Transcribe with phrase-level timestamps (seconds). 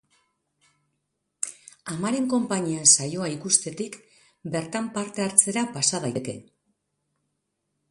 [1.95, 3.99] Amaren konpainian saioa ikustetik
[4.57, 6.39] bertan parte hartzera pasa daiteke.